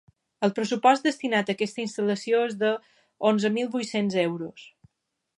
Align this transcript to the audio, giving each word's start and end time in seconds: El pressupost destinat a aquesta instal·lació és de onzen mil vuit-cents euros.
El 0.45 0.51
pressupost 0.59 1.03
destinat 1.09 1.49
a 1.51 1.55
aquesta 1.57 1.83
instal·lació 1.83 2.39
és 2.45 2.55
de 2.63 2.71
onzen 3.33 3.55
mil 3.59 3.69
vuit-cents 3.75 4.17
euros. 4.23 4.65